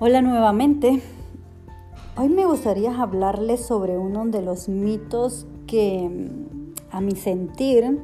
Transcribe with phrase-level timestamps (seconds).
[0.00, 1.00] Hola nuevamente.
[2.16, 6.10] Hoy me gustaría hablarles sobre uno de los mitos que
[6.90, 8.00] a mi sentir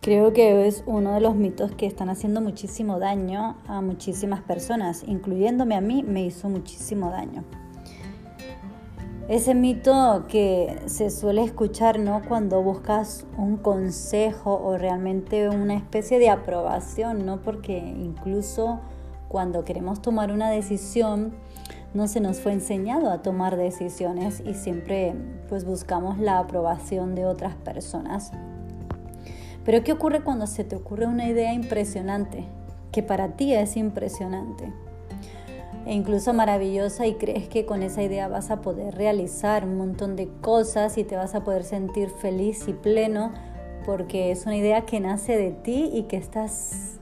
[0.00, 5.02] creo que es uno de los mitos que están haciendo muchísimo daño a muchísimas personas,
[5.04, 7.42] incluyéndome a mí, me hizo muchísimo daño.
[9.28, 12.22] Ese mito que se suele escuchar ¿no?
[12.28, 17.40] cuando buscas un consejo o realmente una especie de aprobación, ¿no?
[17.42, 18.78] porque incluso
[19.30, 21.32] cuando queremos tomar una decisión,
[21.94, 25.14] no se nos fue enseñado a tomar decisiones y siempre
[25.48, 28.32] pues buscamos la aprobación de otras personas.
[29.64, 32.44] Pero ¿qué ocurre cuando se te ocurre una idea impresionante,
[32.90, 34.72] que para ti es impresionante?
[35.86, 40.16] E incluso maravillosa y crees que con esa idea vas a poder realizar un montón
[40.16, 43.30] de cosas y te vas a poder sentir feliz y pleno
[43.86, 46.99] porque es una idea que nace de ti y que estás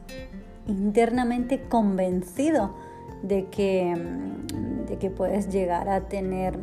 [0.69, 2.75] internamente convencido
[3.23, 6.59] de que, mm, de que puedes llegar a tener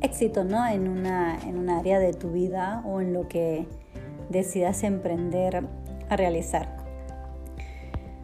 [0.00, 0.66] éxito ¿no?
[0.66, 3.66] en, una, en un área de tu vida o en lo que
[4.28, 5.66] decidas emprender
[6.08, 6.76] a realizar.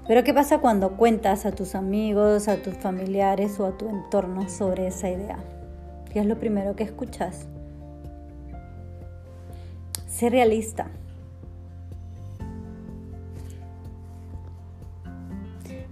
[0.06, 4.48] Pero ¿qué pasa cuando cuentas a tus amigos, a tus familiares o a tu entorno
[4.48, 5.38] sobre esa idea?
[6.12, 7.46] ¿Qué es lo primero que escuchas?
[10.08, 10.90] Sé realista.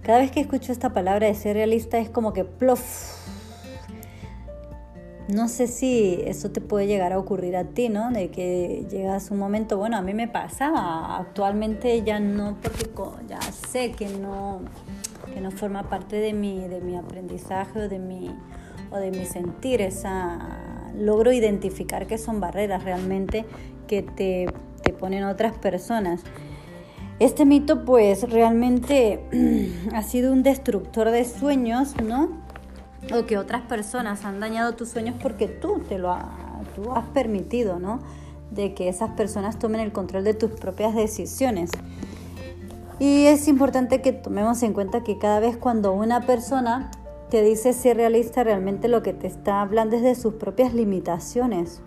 [0.03, 2.81] Cada vez que escucho esta palabra de ser realista es como que plof.
[5.27, 8.11] No sé si eso te puede llegar a ocurrir a ti, ¿no?
[8.11, 12.89] De que llegas un momento, bueno, a mí me pasaba, actualmente ya no, porque
[13.29, 14.61] ya sé que no,
[15.33, 18.35] que no forma parte de mi, de mi aprendizaje o de mi,
[18.91, 23.45] o de mi sentir, esa, logro identificar que son barreras realmente
[23.87, 24.47] que te,
[24.83, 26.23] te ponen otras personas.
[27.21, 29.23] Este mito pues realmente
[29.93, 32.29] ha sido un destructor de sueños, ¿no?
[33.13, 37.99] O que otras personas han dañado tus sueños porque tú te lo has permitido, ¿no?
[38.49, 41.69] De que esas personas tomen el control de tus propias decisiones.
[42.97, 46.89] Y es importante que tomemos en cuenta que cada vez cuando una persona
[47.29, 51.83] te dice ser realista, realmente lo que te está hablando es de sus propias limitaciones.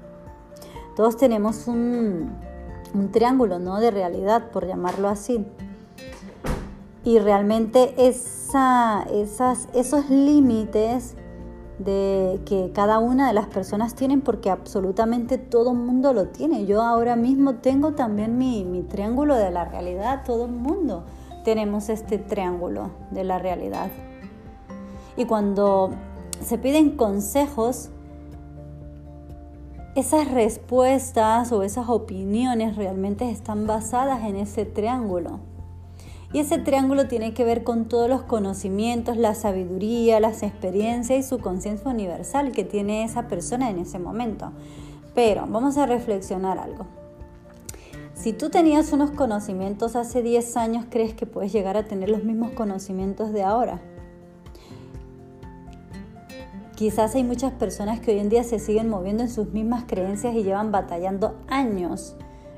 [0.94, 2.30] Todos tenemos un,
[2.94, 3.80] un triángulo ¿no?
[3.80, 5.44] de realidad, por llamarlo así.
[7.04, 11.16] Y realmente esa, esas, esos límites
[11.78, 16.64] de que cada una de las personas tienen, porque absolutamente todo el mundo lo tiene.
[16.64, 21.04] Yo ahora mismo tengo también mi, mi triángulo de la realidad, todo el mundo
[21.44, 23.90] tenemos este triángulo de la realidad.
[25.16, 25.90] Y cuando
[26.40, 27.90] se piden consejos,
[29.94, 35.38] esas respuestas o esas opiniones realmente están basadas en ese triángulo.
[36.32, 41.22] Y ese triángulo tiene que ver con todos los conocimientos, la sabiduría, las experiencias y
[41.22, 44.50] su conciencia universal que tiene esa persona en ese momento.
[45.14, 46.86] Pero vamos a reflexionar algo.
[48.14, 52.24] Si tú tenías unos conocimientos hace 10 años, ¿crees que puedes llegar a tener los
[52.24, 53.80] mismos conocimientos de ahora?
[56.74, 60.34] Quizás hay muchas personas que hoy en día se siguen moviendo en sus mismas creencias
[60.34, 62.16] y llevan batallando años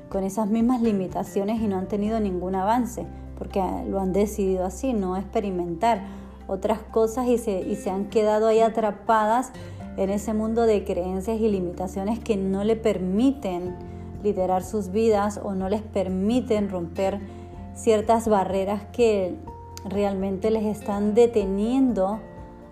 [0.09, 3.05] con esas mismas limitaciones y no han tenido ningún avance,
[3.37, 6.01] porque lo han decidido así, no experimentar
[6.47, 9.51] otras cosas y se, y se han quedado ahí atrapadas
[9.97, 13.75] en ese mundo de creencias y limitaciones que no le permiten
[14.23, 17.19] liderar sus vidas o no les permiten romper
[17.75, 19.35] ciertas barreras que
[19.85, 22.19] realmente les están deteniendo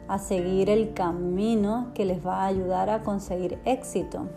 [0.07, 4.27] a seguir el camino que les va a ayudar a conseguir éxito.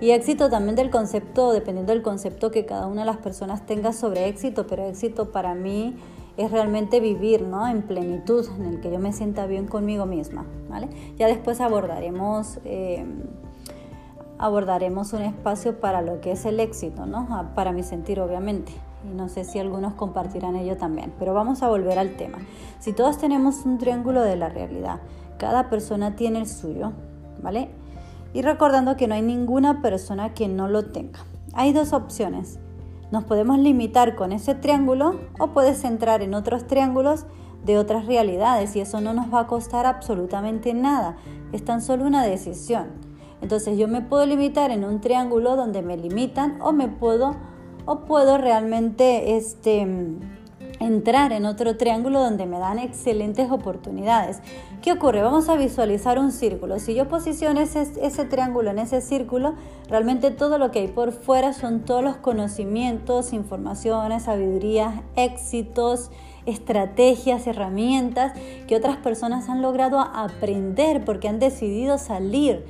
[0.00, 3.92] Y éxito también del concepto, dependiendo del concepto que cada una de las personas tenga
[3.92, 5.96] sobre éxito, pero éxito para mí
[6.36, 7.66] es realmente vivir ¿no?
[7.66, 10.46] en plenitud, en el que yo me sienta bien conmigo misma.
[10.68, 10.88] ¿vale?
[11.16, 13.04] Ya después abordaremos, eh,
[14.38, 17.50] abordaremos un espacio para lo que es el éxito, ¿no?
[17.56, 18.72] para mi sentir obviamente
[19.04, 22.38] y no sé si algunos compartirán ello también, pero vamos a volver al tema.
[22.78, 25.00] Si todos tenemos un triángulo de la realidad,
[25.38, 26.92] cada persona tiene el suyo,
[27.42, 27.70] ¿vale?
[28.34, 31.20] Y recordando que no hay ninguna persona que no lo tenga.
[31.54, 32.58] Hay dos opciones.
[33.10, 37.24] Nos podemos limitar con ese triángulo o puedes entrar en otros triángulos
[37.64, 41.16] de otras realidades y eso no nos va a costar absolutamente nada.
[41.52, 42.88] Es tan solo una decisión.
[43.40, 47.36] Entonces yo me puedo limitar en un triángulo donde me limitan o me puedo
[47.88, 49.80] o puedo realmente este,
[50.78, 54.40] entrar en otro triángulo donde me dan excelentes oportunidades.
[54.82, 55.22] ¿Qué ocurre?
[55.22, 56.80] Vamos a visualizar un círculo.
[56.80, 59.54] Si yo posiciono ese, ese, triángulo en ese círculo,
[59.88, 66.10] realmente todo lo que hay por fuera son todos los conocimientos, informaciones, sabidurías, éxitos,
[66.44, 68.34] estrategias, herramientas
[68.66, 72.66] que otras personas han logrado aprender porque han decidido salir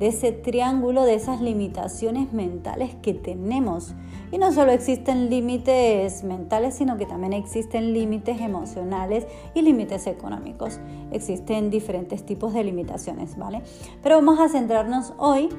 [0.00, 3.94] de ese triángulo, de esas limitaciones mentales que tenemos.
[4.32, 10.80] Y no solo existen límites mentales, sino que también existen límites emocionales y límites económicos.
[11.12, 13.62] Existen diferentes tipos de limitaciones, ¿vale?
[14.02, 15.50] Pero vamos a centrarnos hoy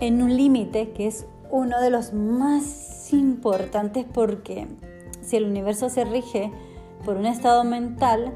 [0.00, 4.66] en un límite que es uno de los más importantes porque
[5.20, 6.50] si el universo se rige
[7.04, 8.32] por un estado mental,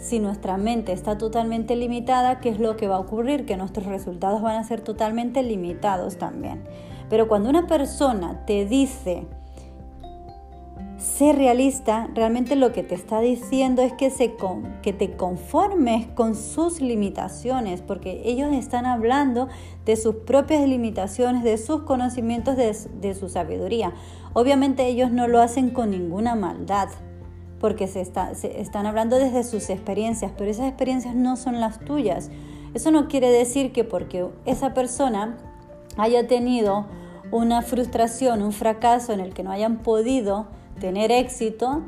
[0.00, 3.44] si nuestra mente está totalmente limitada, ¿qué es lo que va a ocurrir?
[3.44, 6.64] Que nuestros resultados van a ser totalmente limitados también.
[7.10, 9.26] Pero cuando una persona te dice,
[10.96, 14.36] sé realista, realmente lo que te está diciendo es que, se
[14.80, 19.48] que te conformes con sus limitaciones, porque ellos están hablando
[19.84, 23.92] de sus propias limitaciones, de sus conocimientos, de, de su sabiduría.
[24.32, 26.88] Obviamente ellos no lo hacen con ninguna maldad
[27.60, 32.30] porque se, están hablando desde sus experiencias, pero esas experiencias no son las tuyas.
[32.72, 35.36] Eso no quiere decir que porque esa persona
[35.96, 36.86] haya tenido
[37.30, 40.46] una frustración, un fracaso en el que no hayan podido
[40.80, 41.82] tener éxito,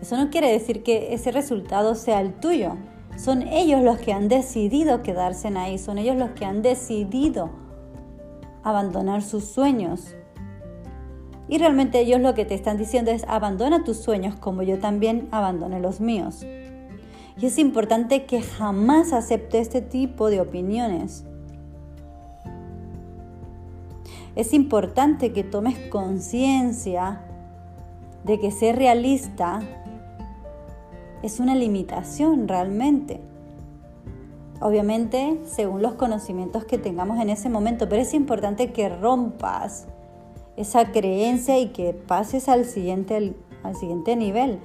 [0.00, 2.76] eso no quiere decir que ese resultado sea el tuyo.
[3.16, 7.50] Son ellos los que han decidido quedarse ahí, son ellos los que han decidido
[8.62, 10.14] abandonar sus sueños,
[11.50, 15.26] y realmente ellos lo que te están diciendo es abandona tus sueños como yo también
[15.32, 16.46] abandoné los míos.
[17.36, 21.24] Y es importante que jamás acepte este tipo de opiniones.
[24.36, 27.22] Es importante que tomes conciencia
[28.22, 29.60] de que ser realista
[31.24, 33.20] es una limitación realmente.
[34.60, 39.88] Obviamente, según los conocimientos que tengamos en ese momento, pero es importante que rompas
[40.60, 44.58] esa creencia y que pases al siguiente, al siguiente nivel.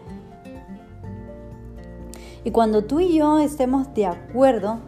[2.44, 4.80] Y cuando tú y yo estemos de acuerdo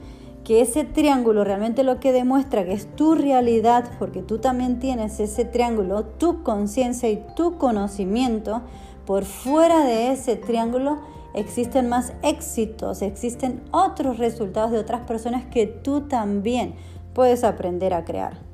[0.44, 5.20] que ese triángulo realmente lo que demuestra que es tu realidad, porque tú también tienes
[5.20, 8.62] ese triángulo, tu conciencia y tu conocimiento,
[9.06, 11.00] por fuera de ese triángulo
[11.34, 16.76] existen más éxitos, existen otros resultados de otras personas que tú también
[17.14, 18.47] puedes aprender a crear.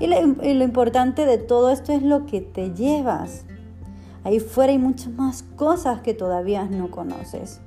[0.00, 3.44] Y lo, importante de todo esto es lo que te llevas.
[4.24, 7.60] Ahí fuera hay muchas más cosas que todavía no conoces.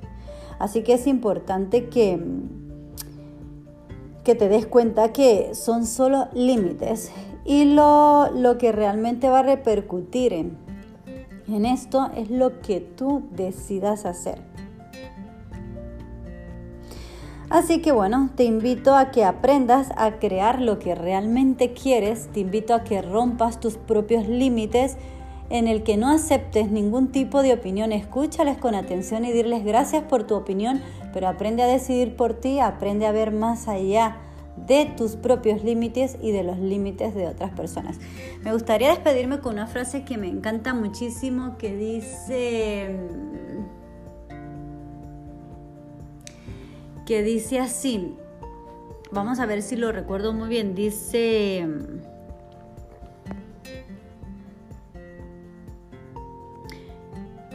[0.58, 2.20] Así que es importante que,
[4.24, 7.12] que te des cuenta que son solo límites
[7.44, 10.58] y lo, lo que realmente va a repercutir en,
[11.48, 14.38] en esto es lo que tú decidas hacer.
[17.50, 22.40] Así que bueno, te invito a que aprendas a crear lo que realmente quieres, te
[22.40, 24.98] invito a que rompas tus propios límites
[25.48, 30.02] en el que no aceptes ningún tipo de opinión, escúchales con atención y dirles gracias
[30.02, 30.82] por tu opinión,
[31.14, 34.18] pero aprende a decidir por ti, aprende a ver más allá
[34.66, 37.98] de tus propios límites y de los límites de otras personas.
[38.42, 42.94] Me gustaría despedirme con una frase que me encanta muchísimo que dice
[47.08, 48.14] que dice así,
[49.10, 51.66] vamos a ver si lo recuerdo muy bien, dice...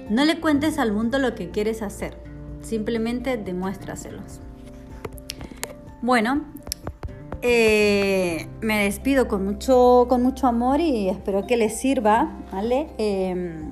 [0.10, 2.18] No le cuentes al mundo lo que quieres hacer,
[2.64, 4.40] simplemente demuéstraselos.
[6.02, 6.42] Bueno,
[7.44, 12.88] eh, me despido con mucho, con mucho amor y espero que les sirva, ¿vale?
[12.98, 13.72] Em,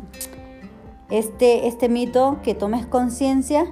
[1.09, 3.65] este, este mito, que tomes conciencia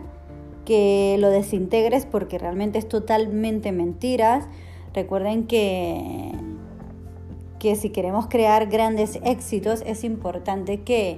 [0.70, 4.46] que lo desintegres porque realmente es totalmente mentiras.
[4.94, 6.32] Recuerden que,
[7.58, 11.18] que si queremos crear grandes éxitos es importante que,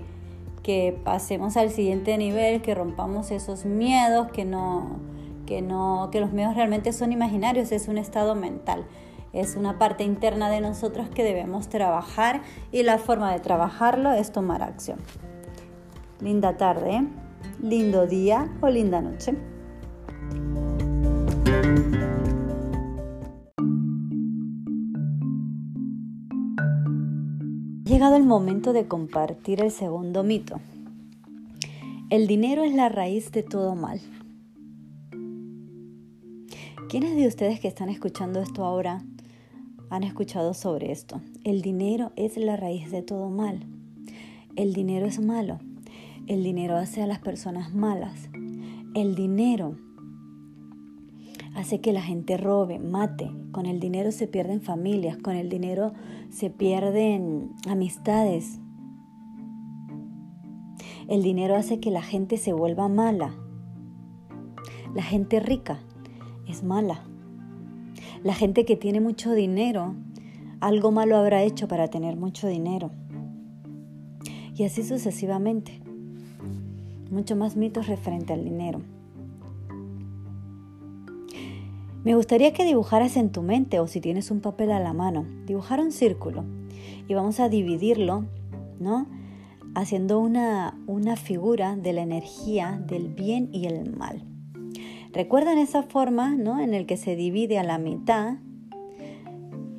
[0.64, 5.02] que pasemos al siguiente nivel, que rompamos esos miedos, que no,
[5.46, 8.86] que no, que los miedos realmente son imaginarios, es un estado mental.
[9.34, 12.42] Es una parte interna de nosotros que debemos trabajar
[12.72, 15.00] y la forma de trabajarlo es tomar acción.
[16.22, 16.96] Linda tarde.
[16.96, 17.31] ¿eh?
[17.62, 19.36] Lindo día o linda noche.
[27.86, 30.60] Ha llegado el momento de compartir el segundo mito.
[32.10, 34.02] El dinero es la raíz de todo mal.
[36.90, 39.02] ¿Quiénes de ustedes que están escuchando esto ahora
[39.90, 41.22] han escuchado sobre esto?
[41.46, 43.66] El dinero es la raíz de todo mal.
[44.58, 45.60] El dinero es malo.
[46.28, 48.30] El dinero hace a las personas malas.
[48.94, 49.78] El dinero
[51.56, 53.32] hace que la gente robe, mate.
[53.52, 55.94] Con el dinero se pierden familias, con el dinero
[56.30, 58.60] se pierden amistades.
[61.08, 63.34] El dinero hace que la gente se vuelva mala.
[64.94, 65.80] La gente rica
[66.48, 67.04] es mala.
[68.24, 69.96] La gente que tiene mucho dinero,
[70.60, 72.92] algo malo habrá hecho para tener mucho dinero.
[74.56, 75.81] Y así sucesivamente.
[77.12, 78.82] Mucho más mitos referente al dinero.
[82.04, 85.26] Me gustaría que dibujaras en tu mente o si tienes un papel a la mano,
[85.46, 86.44] dibujar un círculo
[87.08, 88.26] y vamos a dividirlo,
[88.80, 89.06] ¿no?
[89.76, 94.24] Haciendo una, una figura de la energía del bien y el mal.
[95.14, 96.60] ¿Recuerdan esa forma, ¿no?
[96.60, 98.38] En el que se divide a la mitad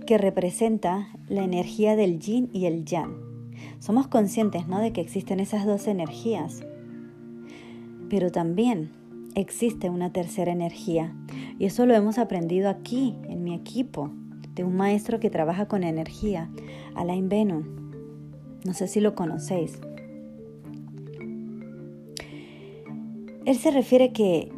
[0.06, 3.16] que representa la energía del yin y el yang.
[3.78, 4.78] Somos conscientes, ¿no?
[4.78, 6.62] De que existen esas dos energías.
[8.12, 8.90] Pero también
[9.34, 11.16] existe una tercera energía
[11.58, 14.10] y eso lo hemos aprendido aquí, en mi equipo,
[14.54, 16.50] de un maestro que trabaja con energía,
[16.94, 18.60] Alain Benon.
[18.66, 19.80] No sé si lo conocéis.
[23.46, 24.52] Él se refiere que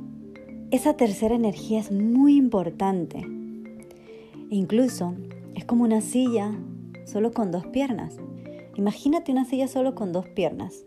[0.72, 3.24] esa tercera energía es muy importante.
[4.50, 5.14] incluso
[5.54, 6.58] es como una silla
[7.04, 8.16] solo con dos piernas.
[8.74, 10.84] Imagínate una silla solo con dos piernas.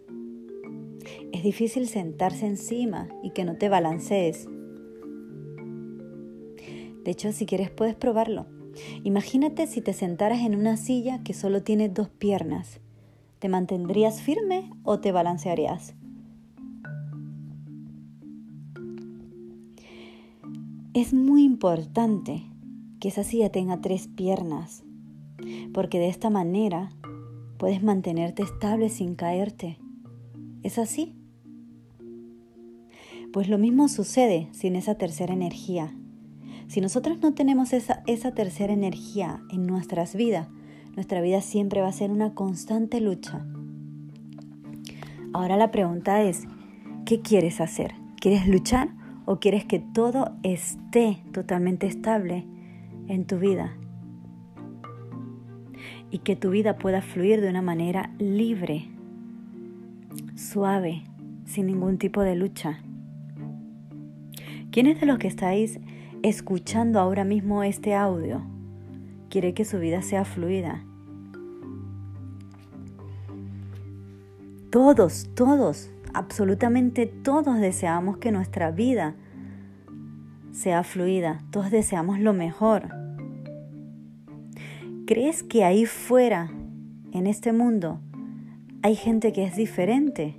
[1.32, 4.48] Es difícil sentarse encima y que no te balancees.
[7.04, 8.48] De hecho, si quieres puedes probarlo.
[9.04, 12.80] Imagínate si te sentaras en una silla que solo tiene dos piernas.
[13.40, 15.96] ¿Te mantendrías firme o te balancearías?
[20.94, 22.44] Es muy importante
[23.00, 24.84] que esa silla tenga tres piernas,
[25.72, 26.90] porque de esta manera
[27.58, 29.78] puedes mantenerte estable sin caerte.
[30.68, 31.16] ¿Es así?
[33.32, 35.96] Pues lo mismo sucede sin esa tercera energía,
[36.68, 40.50] si nosotros no tenemos esa, esa tercera energía en nuestras vidas,
[40.94, 43.46] nuestra vida siempre va a ser una constante lucha.
[45.32, 46.44] Ahora la pregunta es,
[47.06, 47.94] ¿qué quieres hacer?
[48.20, 48.90] ¿Quieres luchar
[49.26, 52.46] o quieres que todo esté totalmente estable
[53.08, 53.78] en tu vida?
[56.12, 58.97] Y que tu vida pueda fluir de una manera libre,
[60.38, 61.04] suave,
[61.46, 62.80] sin ningún tipo de lucha.
[64.72, 65.80] ¿Quiénes de los que estáis
[66.24, 68.42] escuchando ahora mismo este audio
[69.30, 70.84] quiere que su vida sea fluida.
[74.70, 79.16] Todos, todos, absolutamente todos deseamos que nuestra vida
[80.52, 82.90] sea fluida, todos deseamos lo mejor.
[85.06, 86.52] ¿Crees que ahí fuera,
[87.14, 88.02] en este mundo,
[88.82, 90.36] hay gente que es diferente?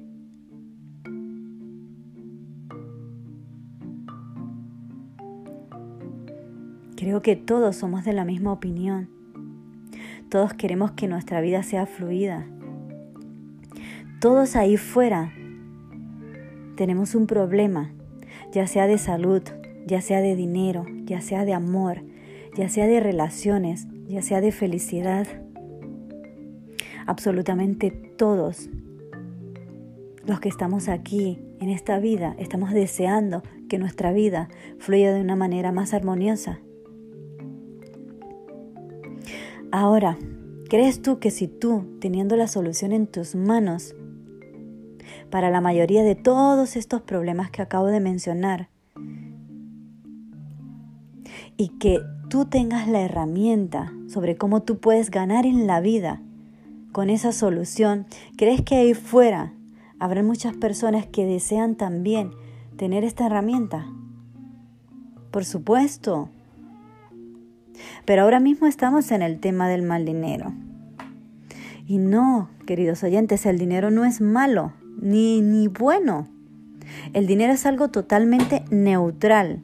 [6.97, 9.09] Creo que todos somos de la misma opinión.
[10.29, 12.47] Todos queremos que nuestra vida sea fluida.
[14.21, 15.33] Todos ahí fuera
[16.79, 17.93] tenemos un problema,
[18.53, 19.43] ya sea de salud,
[19.85, 22.03] ya sea de dinero, ya sea de amor,
[22.57, 25.27] ya sea de relaciones, ya sea de felicidad.
[27.09, 28.69] Absolutamente todos
[30.27, 35.35] los que estamos aquí en esta vida estamos deseando que nuestra vida fluya de una
[35.35, 36.61] manera más armoniosa.
[39.73, 40.19] Ahora,
[40.69, 43.97] ¿crees tú que si tú, teniendo la solución en tus manos
[45.31, 48.69] para la mayoría de todos estos problemas que acabo de mencionar,
[51.57, 56.23] y que tú tengas la herramienta sobre cómo tú puedes ganar en la vida
[56.93, 59.53] con esa solución, ¿crees que ahí fuera
[59.99, 62.31] habrá muchas personas que desean también
[62.77, 63.87] tener esta herramienta?
[65.31, 66.31] Por supuesto.
[68.05, 70.53] Pero ahora mismo estamos en el tema del mal dinero.
[71.87, 76.29] Y no, queridos oyentes, el dinero no es malo ni, ni bueno.
[77.13, 79.63] El dinero es algo totalmente neutral.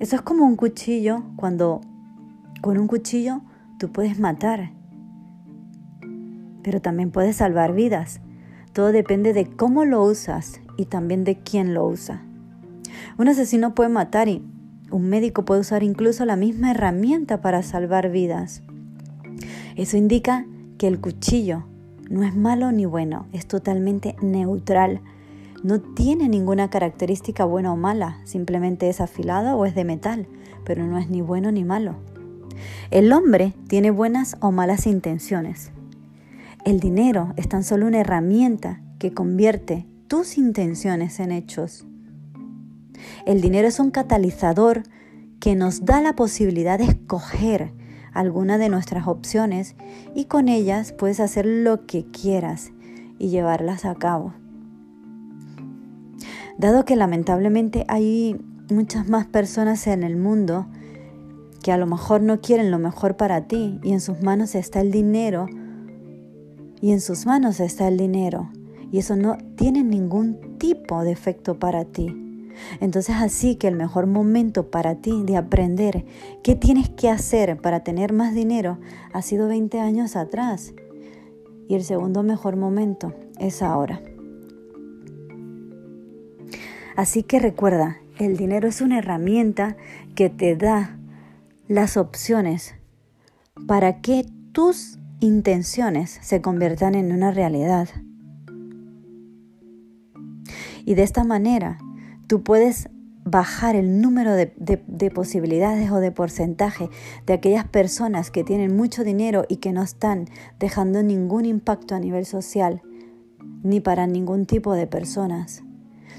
[0.00, 1.80] Eso es como un cuchillo, cuando
[2.60, 3.40] con un cuchillo
[3.78, 4.72] tú puedes matar,
[6.68, 8.20] pero también puedes salvar vidas.
[8.74, 12.22] Todo depende de cómo lo usas y también de quién lo usa.
[13.16, 14.42] Un asesino puede matar y
[14.90, 18.60] un médico puede usar incluso la misma herramienta para salvar vidas.
[19.76, 20.44] Eso indica
[20.76, 21.64] que el cuchillo
[22.10, 25.00] no es malo ni bueno, es totalmente neutral.
[25.64, 30.26] No tiene ninguna característica buena o mala, simplemente es afilado o es de metal,
[30.66, 31.94] pero no es ni bueno ni malo.
[32.90, 35.72] El hombre tiene buenas o malas intenciones.
[36.64, 41.86] El dinero es tan solo una herramienta que convierte tus intenciones en hechos.
[43.26, 44.82] El dinero es un catalizador
[45.40, 47.72] que nos da la posibilidad de escoger
[48.12, 49.76] alguna de nuestras opciones
[50.14, 52.72] y con ellas puedes hacer lo que quieras
[53.18, 54.34] y llevarlas a cabo.
[56.58, 58.36] Dado que lamentablemente hay
[58.68, 60.66] muchas más personas en el mundo
[61.62, 64.80] que a lo mejor no quieren lo mejor para ti y en sus manos está
[64.80, 65.46] el dinero
[66.80, 68.50] y en sus manos está el dinero
[68.90, 72.24] y eso no tiene ningún tipo de efecto para ti.
[72.80, 76.04] Entonces así que el mejor momento para ti de aprender
[76.42, 78.78] qué tienes que hacer para tener más dinero
[79.12, 80.72] ha sido 20 años atrás.
[81.68, 84.00] Y el segundo mejor momento es ahora.
[86.96, 89.76] Así que recuerda, el dinero es una herramienta
[90.16, 90.98] que te da
[91.68, 92.74] las opciones
[93.68, 97.88] para que tus intenciones se conviertan en una realidad.
[100.84, 101.78] Y de esta manera
[102.26, 102.88] tú puedes
[103.24, 106.88] bajar el número de, posibilidades o de porcentaje
[107.26, 110.26] de aquellas personas que tienen mucho dinero y que no están
[110.58, 112.82] dejando ningún impacto a nivel social
[113.62, 115.62] ni para ningún tipo de personas.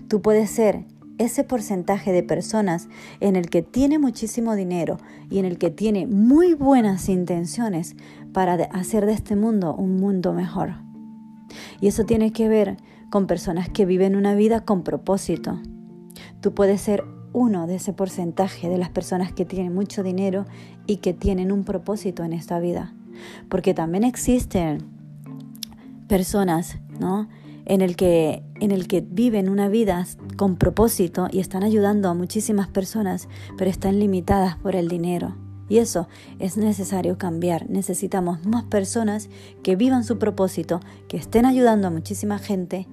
[0.08, 0.86] Tú puedes ser
[1.20, 4.98] ese porcentaje de personas en el que tiene muchísimo dinero
[5.30, 7.96] y en el que tiene muy buenas intenciones
[8.34, 10.74] para hacer de este mundo un mundo mejor.
[11.80, 12.78] Y eso tiene que ver
[13.12, 15.60] con personas que viven una vida con propósito
[16.42, 20.46] Tú puedes ser uno de ese porcentaje de las personas que tienen mucho dinero
[20.88, 22.94] y que tienen un propósito en esta vida.
[23.50, 24.86] Porque también existen
[26.08, 27.28] personas, ¿no?
[27.70, 32.14] En el que en el que viven una vida con propósito y están ayudando a
[32.14, 35.38] muchísimas personas, pero están limitadas por el dinero.
[35.70, 36.10] Y eso
[36.40, 37.70] es necesario cambiar.
[37.70, 39.30] Necesitamos más personas
[39.64, 42.88] que vivan su propósito, que estén ayudando a muchísima gente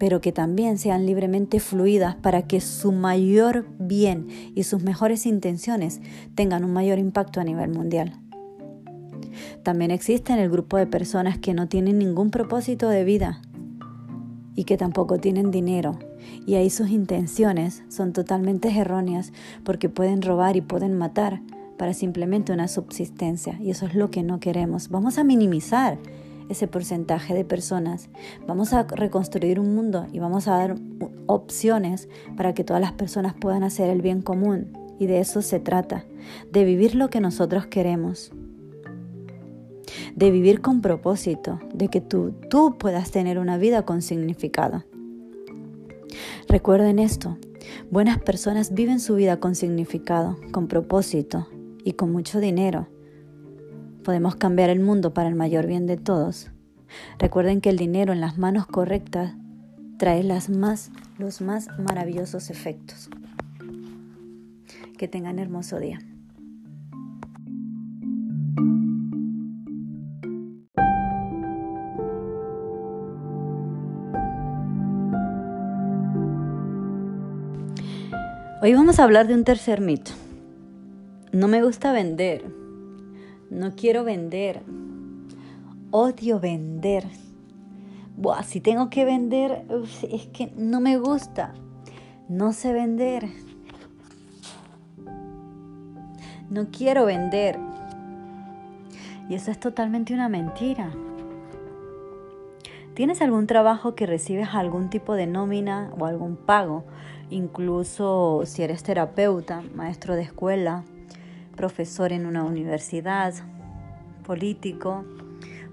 [0.00, 6.00] pero que también sean libremente fluidas para que su mayor bien y sus mejores intenciones
[6.34, 8.18] tengan un mayor impacto a nivel mundial.
[9.62, 13.40] También existe el grupo de personas que no tienen ningún propósito de vida
[14.54, 15.98] y que tampoco tienen dinero.
[16.46, 19.32] Y ahí sus intenciones son totalmente erróneas
[19.64, 21.40] porque pueden robar y pueden matar
[21.78, 23.58] para simplemente una subsistencia.
[23.60, 24.90] Y eso es lo que no queremos.
[24.90, 25.98] Vamos a minimizar
[26.50, 28.10] ese porcentaje de personas.
[28.46, 30.74] Vamos a reconstruir un mundo y vamos a dar
[31.26, 34.76] opciones para que todas las personas puedan hacer el bien común.
[34.98, 36.04] Y de eso se trata,
[36.52, 38.32] de vivir lo que nosotros queremos,
[40.14, 44.84] de vivir con propósito, de que tú, tú puedas tener una vida con significado.
[46.48, 47.38] Recuerden esto,
[47.90, 51.48] buenas personas viven su vida con significado, con propósito
[51.84, 52.88] y con mucho dinero
[54.02, 56.50] podemos cambiar el mundo para el mayor bien de todos.
[57.18, 59.34] Recuerden que el dinero en las manos correctas
[59.98, 63.08] trae las más, los más maravillosos efectos.
[64.98, 66.00] Que tengan hermoso día.
[78.62, 80.12] Hoy vamos a hablar de un tercer mito.
[81.32, 82.60] No me gusta vender
[83.50, 84.62] no quiero vender,
[85.90, 87.04] odio vender.
[88.16, 89.64] Buah, si tengo que vender,
[90.08, 91.52] es que no me gusta,
[92.28, 93.28] no sé vender,
[96.48, 97.58] no quiero vender.
[99.28, 100.92] Y eso es totalmente una mentira.
[102.94, 106.84] ¿Tienes algún trabajo que recibes algún tipo de nómina o algún pago?
[107.30, 110.84] Incluso si eres terapeuta, maestro de escuela,
[111.56, 113.34] profesor en una universidad,
[114.26, 115.04] político,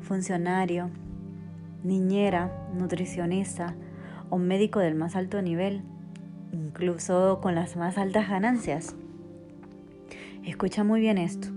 [0.02, 0.92] funcionario,
[1.84, 3.76] niñera, nutricionista
[4.30, 5.82] o médico del más alto nivel,
[6.52, 8.96] incluso con las más altas ganancias.
[10.46, 11.48] Escucha muy bien esto.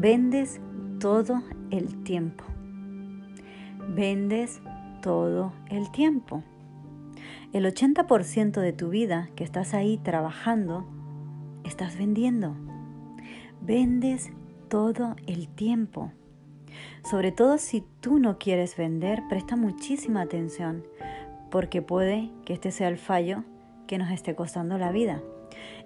[0.00, 0.60] Vendes
[1.00, 2.44] todo el tiempo.
[3.88, 4.60] Vendes
[5.02, 6.42] todo el tiempo.
[7.50, 10.86] El 80% de tu vida que estás ahí trabajando,
[11.64, 12.54] estás vendiendo.
[13.62, 14.30] Vendes
[14.68, 16.12] todo el tiempo.
[17.10, 20.84] Sobre todo si tú no quieres vender, presta muchísima atención,
[21.50, 23.44] porque puede que este sea el fallo
[23.86, 25.22] que nos esté costando la vida.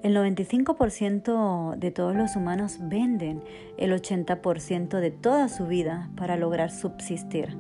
[0.03, 3.41] El 95% de todos los humanos venden
[3.79, 7.57] el 80% de toda su vida para lograr subsistir.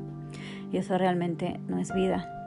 [0.72, 2.41] Y eso realmente no es vida.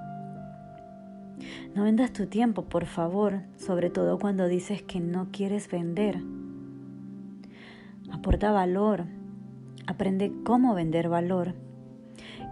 [1.76, 6.22] No vendas tu tiempo, por favor, sobre todo cuando dices que no quieres vender
[8.26, 9.06] aporta valor,
[9.86, 11.54] aprende cómo vender valor.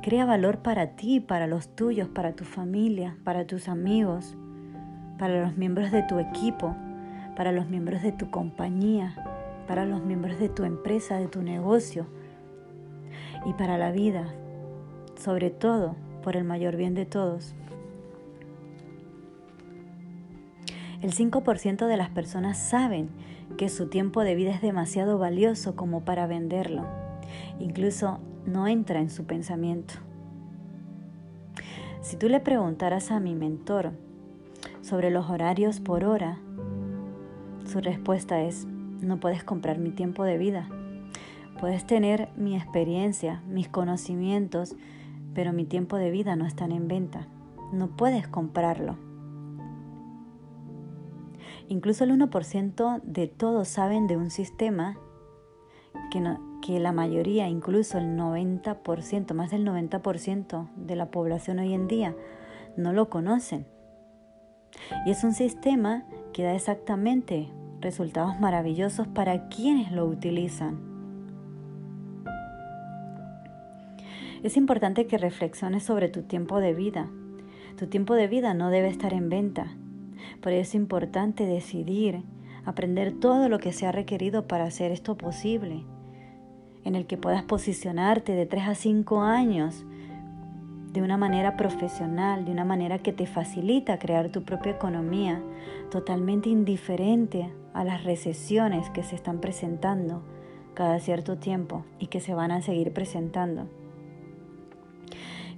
[0.04, 4.36] Crea valor para ti, para los tuyos, para tu familia, para tus amigos,
[5.18, 6.76] para los miembros de tu equipo,
[7.36, 9.16] para los miembros de tu compañía,
[9.68, 12.06] para los miembros de tu empresa, de tu negocio
[13.46, 14.26] y para la vida,
[15.16, 17.56] sobre todo por el mayor bien de todos.
[21.04, 23.10] El 5% de las personas saben
[23.58, 26.86] que su tiempo de vida es demasiado valioso como para venderlo.
[27.60, 29.96] Incluso no entra en su pensamiento.
[32.00, 33.92] Si tú le preguntaras a mi mentor
[34.82, 36.40] sobre los horarios por hora,
[37.66, 38.66] su respuesta es,
[39.02, 40.70] no puedes comprar mi tiempo de vida.
[41.60, 44.78] Puedes tener mi experiencia, mis conocimientos,
[45.34, 47.28] pero mi tiempo de vida no están en venta.
[47.74, 48.96] No puedes comprarlo.
[51.70, 54.98] Incluso el 1% de todos saben de un sistema
[56.12, 56.24] que,
[56.62, 62.16] que la mayoría, incluso el 90%, más del 90% de la población hoy en día,
[62.78, 63.66] no lo conocen.
[65.06, 67.50] Y es un sistema que da exactamente
[67.80, 70.94] resultados maravillosos para quienes lo utilizan.
[74.42, 77.10] Es importante que reflexiones sobre tu tiempo de vida.
[77.78, 79.78] Tu tiempo de vida no debe estar en venta.
[80.42, 82.24] Por eso es importante decidir,
[82.66, 85.86] aprender todo lo que sea requerido para hacer esto posible,
[86.84, 89.86] en el que puedas posicionarte de 3 a 5 años
[90.94, 95.42] de una manera profesional, de una manera que te facilita crear tu propia economía,
[95.90, 100.22] totalmente indiferente a las recesiones que se están presentando
[100.76, 103.68] cada cierto tiempo y que se van a seguir presentando.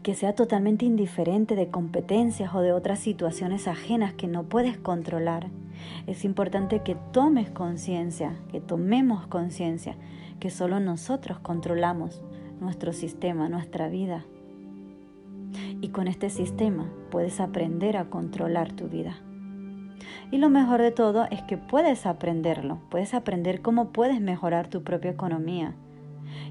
[0.05, 5.47] Que sea totalmente indiferente de competencias o de otras situaciones ajenas que no puedes controlar.
[6.05, 9.95] Es importante que tomes conciencia, que tomemos conciencia,
[10.39, 12.21] que solo nosotros controlamos
[12.59, 14.25] nuestro sistema, nuestra vida.
[15.81, 19.17] Y con este sistema puedes aprender a controlar tu vida.
[20.29, 24.83] Y lo mejor de todo es que puedes aprenderlo, puedes aprender cómo puedes mejorar tu
[24.83, 25.73] propia economía.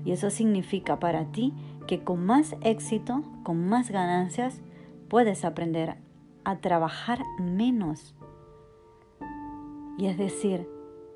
[0.05, 1.53] Y eso significa para ti
[1.87, 4.61] que con más éxito, con más ganancias,
[5.09, 5.97] puedes aprender
[6.45, 8.15] a trabajar menos.
[9.99, 10.69] Y es decir,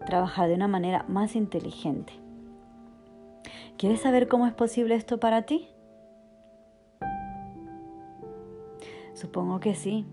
[0.06, 2.12] trabajar de una manera más inteligente.
[3.76, 5.68] ¿Quieres saber cómo es posible esto para ti?
[9.14, 10.06] Supongo que sí.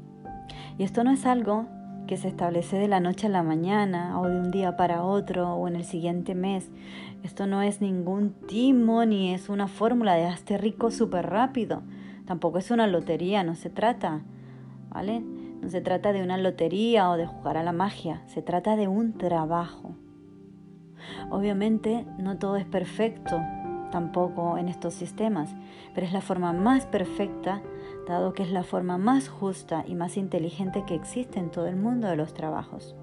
[0.78, 1.66] Y esto no es algo
[2.08, 5.54] que se establece de la noche a la mañana o de un día para otro
[5.54, 6.70] o en el siguiente mes.
[7.26, 11.82] Esto no es ningún timo ni es una fórmula de hazte rico súper rápido.
[12.28, 14.22] Tampoco es una lotería, no se trata,
[14.92, 15.22] ¿vale?
[15.60, 18.88] No se trata de una lotería o de jugar a la magia, se trata de
[18.88, 19.96] un trabajo.
[21.32, 23.42] Obviamente no todo es perfecto
[23.92, 25.56] tampoco en estos sistemas,
[25.96, 27.64] pero es la forma más perfecta
[28.08, 31.76] dado que es la forma más justa y más inteligente que existe en todo el
[31.76, 32.96] mundo de los trabajos.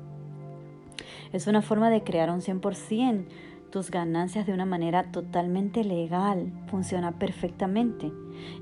[1.33, 3.25] Es una forma de crear un 100%
[3.73, 8.13] tus ganancias de una manera totalmente legal, funciona perfectamente.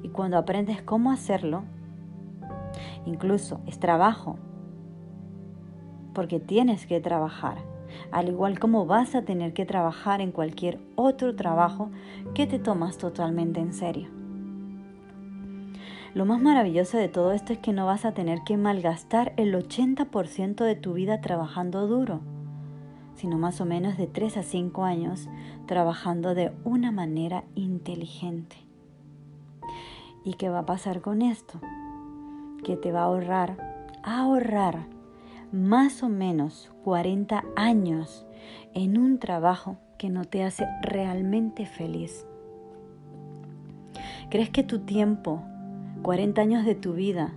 [0.03, 1.65] Y cuando aprendes cómo hacerlo,
[3.05, 4.39] incluso es trabajo,
[6.15, 7.59] porque tienes que trabajar,
[8.13, 11.91] al igual como vas a tener que trabajar en cualquier otro trabajo
[12.33, 14.09] que te tomas totalmente en serio.
[16.15, 19.55] Lo más maravilloso de todo esto es que no vas a tener que malgastar el
[19.55, 22.21] 80% de tu vida trabajando duro,
[23.21, 25.29] sino más o menos de 3 a 5 años
[25.67, 28.57] trabajando de una manera inteligente.
[30.25, 31.61] ¿Y qué va a pasar con esto?
[32.65, 34.87] Que te va a ahorrar, ahorrar
[35.53, 38.25] más o menos 40 años
[38.73, 42.27] en un trabajo que no te hace realmente feliz.
[44.31, 45.43] ¿Crees que tu tiempo
[46.01, 47.35] 40 años de tu vida,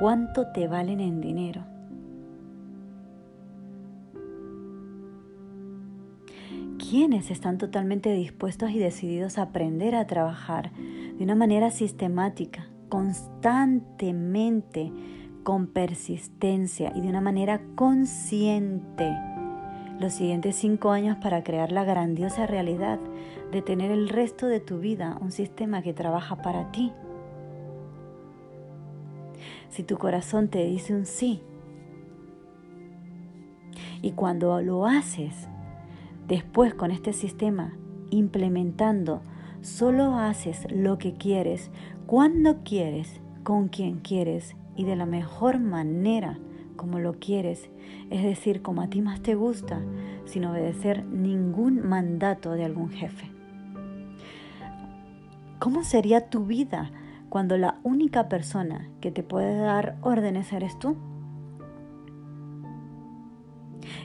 [0.00, 1.71] ¿cuánto te valen en dinero?
[6.92, 14.92] ¿Quiénes están totalmente dispuestos y decididos a aprender a trabajar de una manera sistemática, constantemente,
[15.42, 19.10] con persistencia y de una manera consciente?
[20.00, 23.00] los siguientes cinco años para crear la grandiosa realidad
[23.52, 26.92] de tener el resto de tu vida un sistema que trabaja para ti
[29.70, 31.40] si tu corazón te dice un sí.
[34.02, 35.48] Y cuando lo haces,
[36.32, 37.74] después con este sistema,
[38.08, 39.20] implementando,
[39.60, 41.70] solo haces lo que quieres,
[42.06, 46.38] cuando quieres, con quien quieres y de la mejor manera
[46.74, 47.68] como lo quieres,
[48.08, 49.82] es decir, como a ti más te gusta,
[50.24, 53.30] sin obedecer ningún mandato de algún jefe.
[55.58, 56.92] ¿Cómo sería tu vida
[57.28, 60.96] cuando la única persona que te puede dar órdenes eres tú?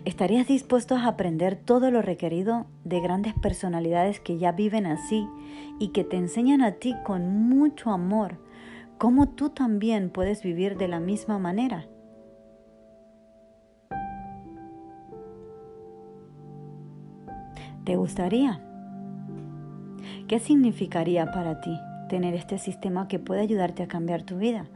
[0.08, 5.28] ¿Estarías dispuesto a aprender todo lo requerido de grandes personalidades que ya viven así
[5.80, 8.38] y que te enseñan a ti con mucho amor
[8.98, 11.88] cómo tú también puedes vivir de la misma manera?
[17.84, 18.62] ¿Te gustaría?
[20.30, 24.68] ¿Qué significaría para ti tener este sistema que puede ayudarte a cambiar tu vida?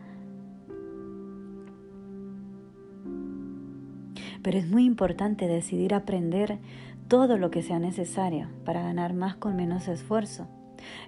[4.43, 6.58] Pero es muy importante decidir aprender
[7.08, 10.47] todo lo que sea necesario para ganar más con menos esfuerzo.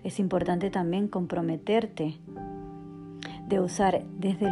[0.03, 2.17] Es importante también comprometerte
[3.47, 4.51] de usar desde,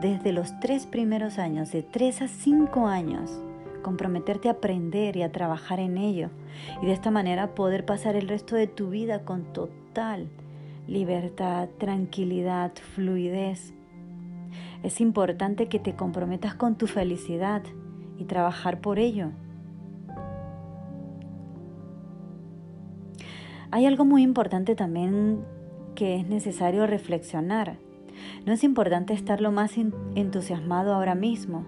[0.00, 3.30] desde los tres primeros años, de tres a cinco años,
[3.82, 6.30] comprometerte a aprender y a trabajar en ello
[6.82, 10.28] y de esta manera poder pasar el resto de tu vida con total
[10.86, 13.74] libertad, tranquilidad, fluidez.
[14.82, 17.62] Es importante que te comprometas con tu felicidad,
[18.18, 19.30] y trabajar por ello.
[23.70, 25.44] Hay algo muy importante también
[25.94, 27.78] que es necesario reflexionar.
[28.46, 29.76] No es importante estar lo más
[30.14, 31.66] entusiasmado ahora mismo.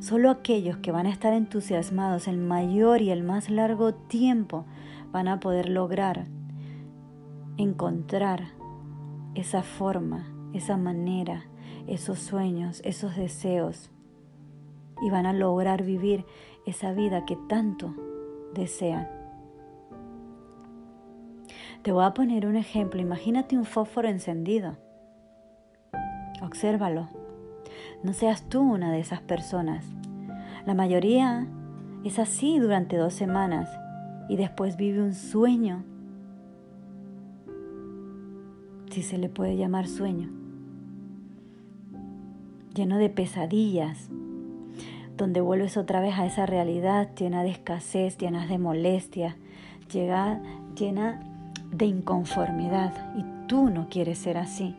[0.00, 4.64] Solo aquellos que van a estar entusiasmados el mayor y el más largo tiempo
[5.12, 6.26] van a poder lograr
[7.56, 8.48] encontrar
[9.34, 11.44] esa forma, esa manera,
[11.86, 13.90] esos sueños, esos deseos
[15.04, 16.24] y van a lograr vivir
[16.66, 17.94] esa vida que tanto
[18.54, 19.06] desean.
[21.82, 23.02] Te voy a poner un ejemplo.
[23.02, 24.78] Imagínate un fósforo encendido.
[26.40, 27.08] Obsérvalo.
[28.02, 29.84] No seas tú una de esas personas.
[30.64, 31.46] La mayoría
[32.04, 33.68] es así durante dos semanas
[34.30, 35.84] y después vive un sueño,
[38.90, 40.30] si se le puede llamar sueño,
[42.74, 44.08] lleno de pesadillas,
[45.16, 49.36] donde vuelves otra vez a esa realidad llena de escasez, llena de molestia,
[49.92, 50.40] llena
[51.70, 54.76] de inconformidad y tú no quieres ser así.